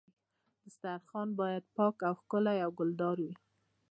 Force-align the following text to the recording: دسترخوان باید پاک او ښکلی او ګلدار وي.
دسترخوان 0.63 1.29
باید 1.39 1.63
پاک 1.75 1.95
او 2.07 2.13
ښکلی 2.21 2.57
او 2.65 2.69
ګلدار 2.79 3.17
وي. 3.25 3.33